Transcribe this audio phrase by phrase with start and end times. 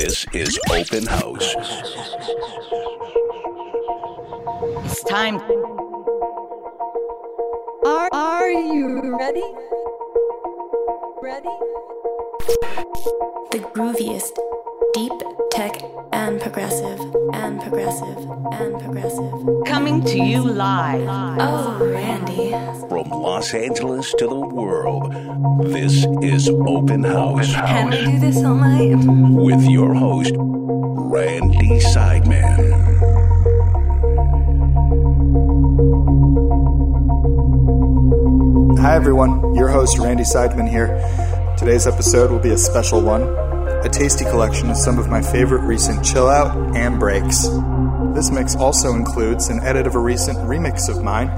[0.00, 1.54] This is Open House.
[4.86, 5.36] It's time.
[7.84, 9.44] Are, are you ready?
[11.20, 11.54] Ready?
[13.50, 14.38] The grooviest,
[14.94, 15.12] deep
[15.50, 15.72] tech
[16.12, 17.00] and progressive,
[17.34, 18.16] and progressive,
[18.52, 19.32] and progressive.
[19.66, 21.06] Coming to you live.
[21.40, 22.50] Oh, Randy.
[22.88, 25.12] From Los Angeles to the world,
[25.64, 28.94] this is Open House Can we do this all night?
[29.34, 32.88] with your host, Randy Seidman.
[38.78, 39.54] Hi, everyone.
[39.54, 40.88] Your host, Randy Seidman here.
[41.58, 43.49] Today's episode will be a special one
[43.84, 47.48] a tasty collection of some of my favorite recent chill out and breaks.
[48.14, 51.30] This mix also includes an edit of a recent remix of mine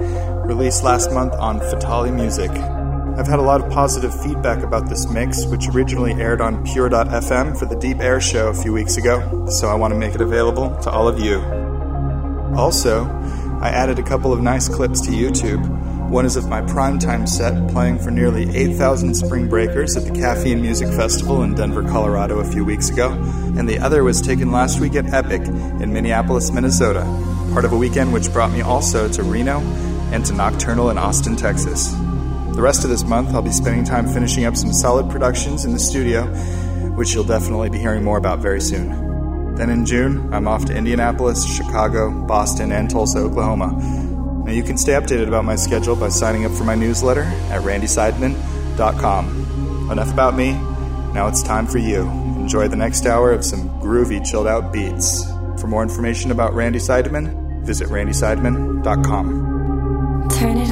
[0.46, 2.50] released last month on Fatali Music.
[2.50, 7.58] I've had a lot of positive feedback about this mix, which originally aired on Pure.fm
[7.58, 10.20] for the Deep Air Show a few weeks ago, so I want to make it
[10.20, 11.40] available to all of you.
[12.56, 13.04] Also,
[13.60, 15.62] I added a couple of nice clips to YouTube.
[16.12, 20.60] One is of my primetime set playing for nearly 8,000 spring breakers at the Caffeine
[20.60, 23.12] Music Festival in Denver, Colorado a few weeks ago,
[23.56, 27.00] and the other was taken last week at Epic in Minneapolis, Minnesota,
[27.54, 29.60] part of a weekend which brought me also to Reno
[30.12, 31.92] and to Nocturnal in Austin, Texas.
[31.92, 35.72] The rest of this month, I'll be spending time finishing up some solid productions in
[35.72, 36.26] the studio,
[36.94, 39.54] which you'll definitely be hearing more about very soon.
[39.54, 44.01] Then in June, I'm off to Indianapolis, Chicago, Boston, and Tulsa, Oklahoma.
[44.52, 47.62] Now you can stay updated about my schedule by signing up for my newsletter at
[47.62, 49.88] randyseidman.com.
[49.90, 50.52] Enough about me.
[51.14, 52.02] Now it's time for you.
[52.36, 55.24] Enjoy the next hour of some groovy, chilled out beats.
[55.58, 60.28] For more information about Randy Seidman, visit randyseidman.com.
[60.28, 60.68] Turn it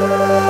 [0.00, 0.49] Música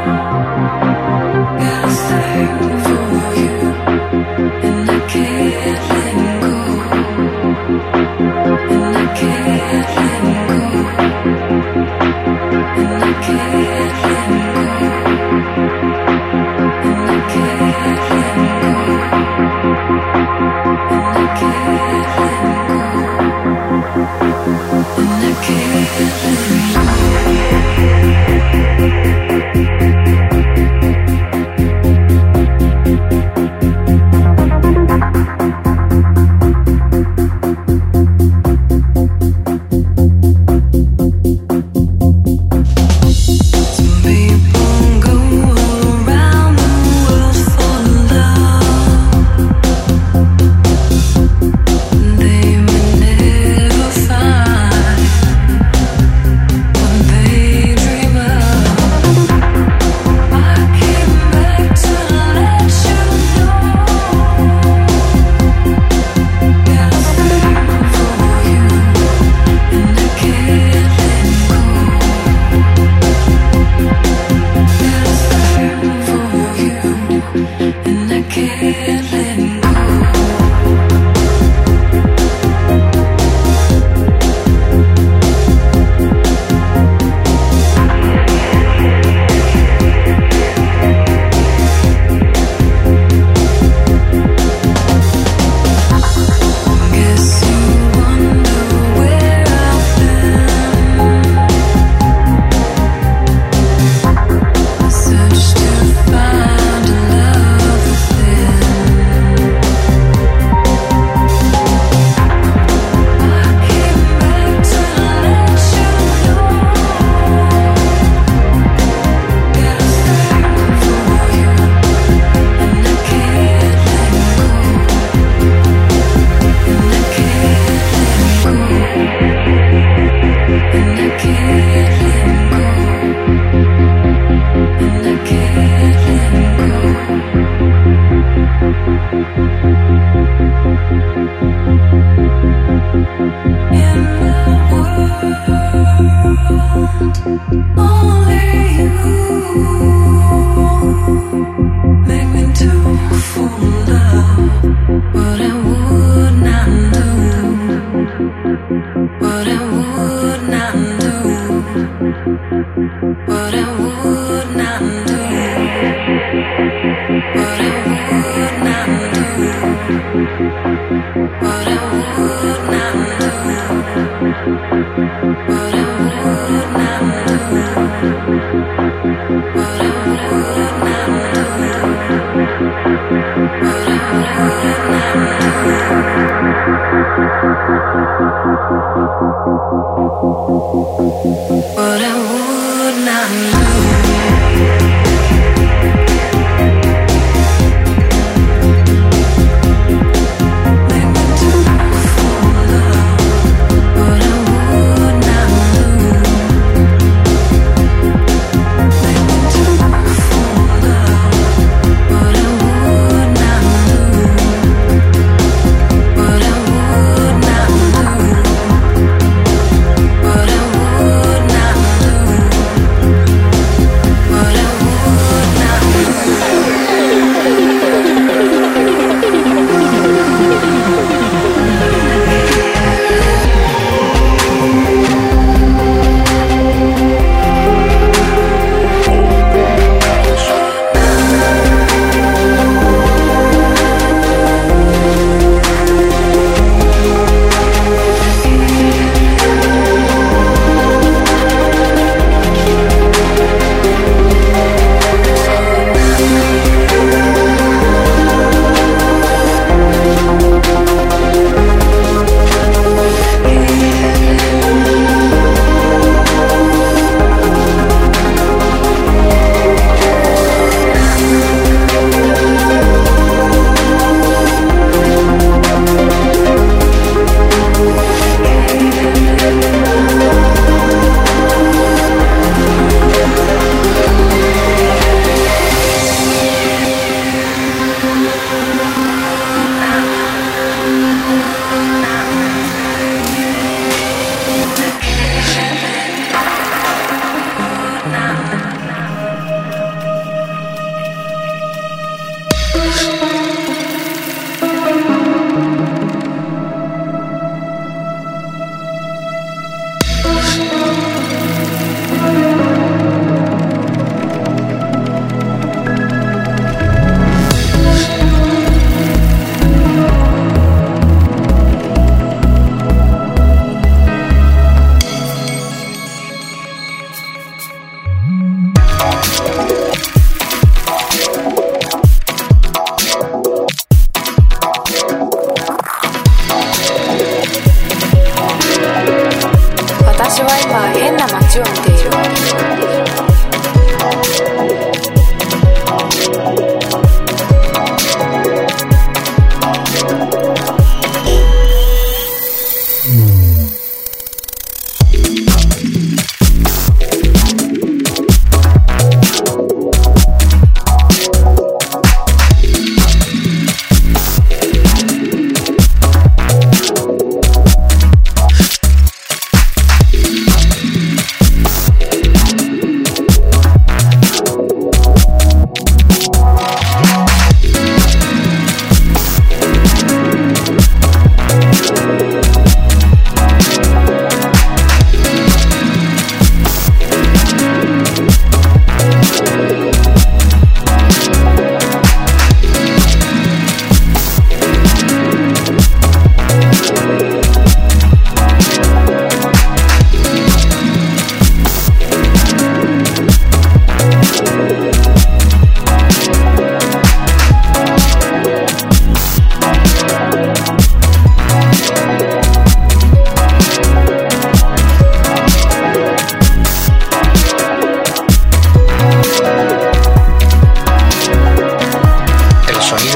[2.41, 2.70] What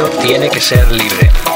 [0.04, 1.55] tiene que ser libre.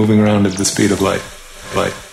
[0.00, 1.20] Moving around at the speed of light.
[1.76, 2.09] Light.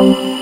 [0.00, 0.39] Bye.